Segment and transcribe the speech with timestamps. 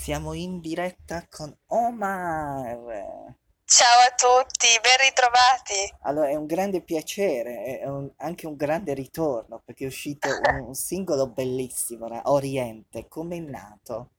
[0.00, 3.34] Siamo in diretta con Omar.
[3.64, 5.94] Ciao a tutti, ben ritrovati.
[6.02, 10.68] Allora, è un grande piacere, è un- anche un grande ritorno perché è uscito un,
[10.68, 13.06] un singolo bellissimo, Oriente.
[13.08, 14.10] Come è nato?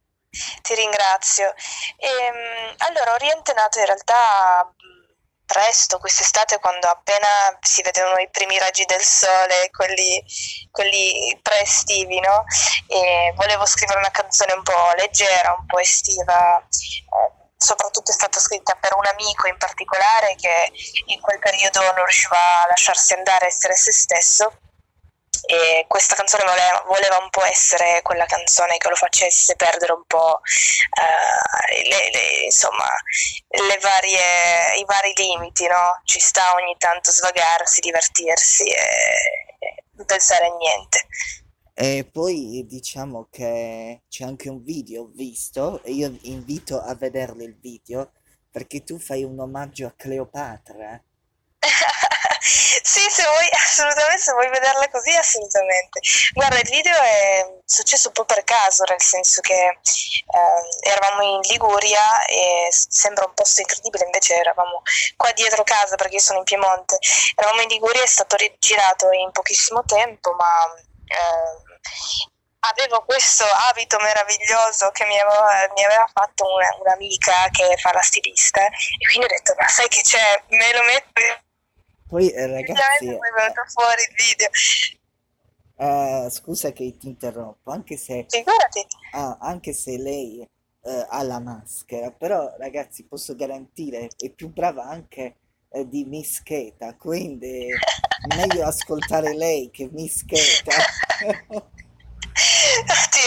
[0.61, 1.53] Ti ringrazio.
[1.97, 4.71] Ehm, allora, Oriente è nato in realtà
[5.49, 10.23] presto, quest'estate, quando appena si vedevano i primi raggi del sole, quelli,
[10.69, 12.43] quelli pre-estivi, no?
[12.91, 16.57] E volevo scrivere una canzone un po' leggera, un po' estiva.
[16.57, 20.71] eh, soprattutto è stata scritta per un amico in particolare che
[21.07, 24.51] in quel periodo non riusciva a lasciarsi andare a essere se stesso
[25.45, 30.03] e questa canzone voleva, voleva un po' essere quella canzone che lo facesse perdere un
[30.07, 32.87] po' eh, le, le- insomma
[33.81, 36.01] varie, i vari limiti, no?
[36.03, 38.77] Ci sta ogni tanto svagarsi, divertirsi e,
[39.59, 41.07] e non pensare a niente.
[41.81, 47.57] E poi diciamo che c'è anche un video, visto, e io invito a vederlo il
[47.57, 48.11] video
[48.51, 51.01] perché tu fai un omaggio a Cleopatra.
[52.41, 55.99] Sì, se vuoi, assolutamente, se vuoi vederla così, assolutamente.
[56.33, 61.41] Guarda, il video è successo un po' per caso, nel senso che eh, eravamo in
[61.41, 64.81] Liguria e sembra un posto incredibile, invece eravamo
[65.15, 66.97] qua dietro casa perché io sono in Piemonte.
[67.35, 70.49] Eravamo in Liguria, è stato girato in pochissimo tempo, ma
[71.09, 71.68] ehm,
[72.59, 78.01] avevo questo abito meraviglioso che mi aveva, mi aveva fatto una- un'amica che fa la
[78.01, 81.21] stilista e quindi ho detto, ma sai che c'è, me lo metto
[82.07, 84.49] Poi eh, ragazzi, poi è venuto fuori il video.
[85.77, 88.85] eh, eh, scusa che ti interrompo, anche se Figurati.
[89.11, 94.83] Ah, anche se lei eh, ha la maschera, però ragazzi posso garantire è più brava
[94.83, 95.37] anche
[95.69, 97.67] eh, di Miss Cheta, quindi
[98.35, 100.71] meglio ascoltare lei che Miss Cheta.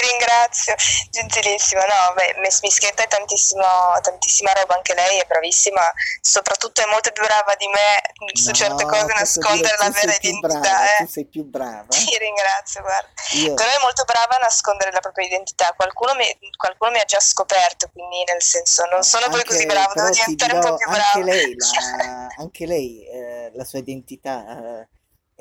[0.02, 0.74] Ringrazio,
[1.10, 1.80] gentilissima.
[1.82, 3.62] No, beh, Mischetta è tantissimo,
[4.00, 5.80] tantissima roba, anche lei è bravissima,
[6.20, 8.02] soprattutto è molto più brava di me
[8.34, 11.06] su certe cose No, posso dire, nascondere la tu vera identità, brava, tu eh.
[11.06, 11.86] sei più brava.
[11.88, 13.10] Ti ringrazio, guarda.
[13.32, 15.72] Io, Però è molto brava a nascondere la propria identità.
[15.76, 16.26] Qualcuno mi,
[16.56, 19.92] qualcuno mi ha già scoperto, quindi nel senso non eh, sono poi così anche, brava,
[19.94, 21.24] devo diventare un po' dirò, più anche brava.
[21.24, 24.88] lei, la, anche lei eh, la sua identità eh,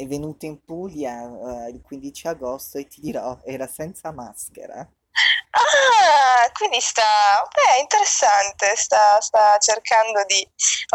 [0.04, 4.88] è venuta in Puglia eh, il 15 agosto e ti dirò, era senza maschera.
[5.54, 7.04] Ah, quindi sta,
[7.52, 10.48] beh, interessante, sta, sta cercando di...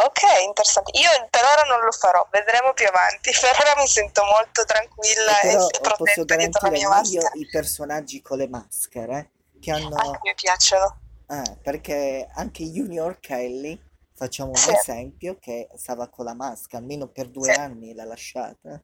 [0.04, 0.98] Ok, interessante.
[0.98, 3.30] Io per ora non lo farò, vedremo più avanti.
[3.38, 7.30] Per ora mi sento molto tranquilla e e posso protetta dietro la garantire mia maschera.
[7.32, 10.20] i personaggi con le maschere che Anche hanno...
[10.22, 11.00] mi piacciono.
[11.28, 13.80] eh, perché anche Junior Kelly,
[14.14, 17.50] facciamo un Sì, esempio, che stava con la maschera, almeno per due sì.
[17.50, 18.80] anni l'ha lasciata.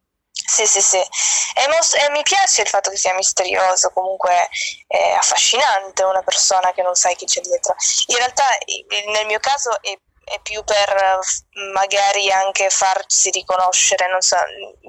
[0.52, 0.98] Sì, sì, sì.
[0.98, 4.50] E, mos- e mi piace il fatto che sia misterioso, comunque
[4.86, 7.74] è affascinante una persona che non sai chi c'è dietro.
[8.08, 8.44] In realtà,
[9.12, 11.40] nel mio caso, è, è più per eh, f-
[11.72, 14.36] magari anche farsi riconoscere, non so,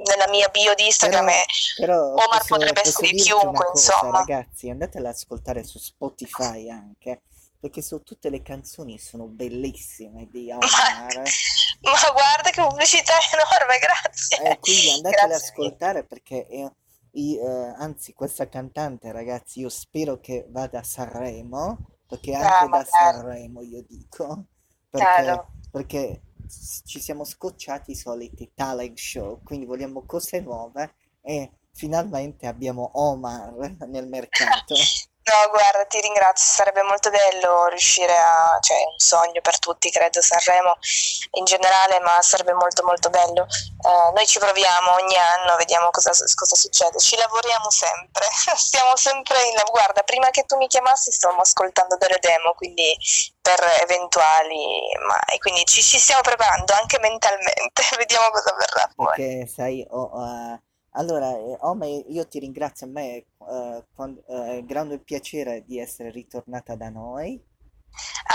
[0.10, 1.46] nella mia bio di Instagram Però, è
[1.80, 4.18] però Omar posso, potrebbe posso essere chiunque, cosa, insomma.
[4.18, 7.22] ragazzi, andatela ad ascoltare su Spotify anche,
[7.58, 11.16] perché su tutte le canzoni sono bellissime di Ma, Omar.
[11.16, 11.24] ma
[12.14, 14.52] guarda che pubblicità enorme, grazie.
[14.52, 16.72] E quindi andatela ad ascoltare perché è-
[17.16, 21.78] i- eh, anzi questa cantante ragazzi io spero che vada a Sanremo
[22.08, 22.88] perché Ah, anche da magari.
[22.90, 24.46] Sanremo io dico
[24.90, 26.22] perché, perché
[26.86, 33.54] ci siamo scocciati i soliti talent show quindi vogliamo cose nuove e finalmente abbiamo Omar
[33.88, 34.74] nel mercato
[35.24, 39.90] No, guarda, ti ringrazio, sarebbe molto bello riuscire a, cioè è un sogno per tutti,
[39.90, 40.76] credo, Sanremo
[41.32, 43.44] in generale, ma sarebbe molto molto bello.
[43.44, 49.42] Eh, noi ci proviamo ogni anno, vediamo cosa, cosa succede, ci lavoriamo sempre, stiamo sempre
[49.48, 49.62] in...
[49.72, 52.96] Guarda, prima che tu mi chiamassi stavamo ascoltando delle demo, quindi
[53.42, 59.22] per eventuali, ma e quindi ci, ci stiamo preparando anche mentalmente, vediamo cosa verrà fuori.
[59.22, 60.62] perché sai oh, eh,
[60.94, 65.80] allora eh, Omar io ti ringrazio a me eh, quan- eh, è grande piacere di
[65.80, 67.40] essere ritornata da noi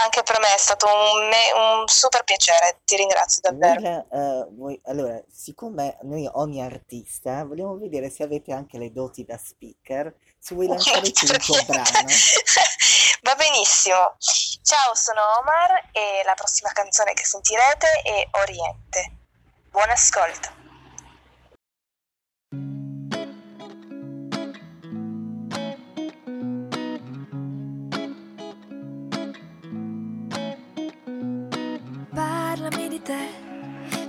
[0.05, 3.81] Anche per me è stato un, me- un super piacere, ti ringrazio davvero.
[3.81, 4.06] la-
[4.43, 9.37] eh, voi- allora, siccome noi ogni artista vogliamo vedere se avete anche le doti da
[9.37, 12.06] speaker, se vuoi lanciare tu il tuo brano.
[13.22, 14.14] Va benissimo.
[14.62, 19.16] Ciao, sono Omar e la prossima canzone che sentirete è Oriente.
[19.70, 20.49] Buon ascolto.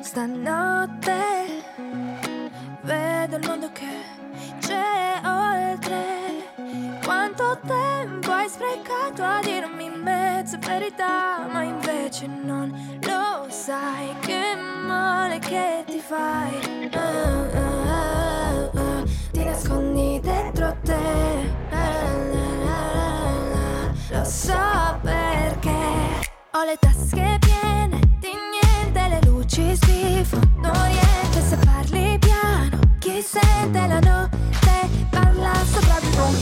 [0.09, 1.63] Stanotte
[2.81, 3.85] vedo il mondo che
[4.59, 6.97] c'è oltre.
[7.03, 15.37] Quanto tempo hai sprecato a dirmi mezza verità, ma invece non lo sai che male
[15.37, 16.68] che ti fai.
[33.67, 36.41] della notte parla sopra di un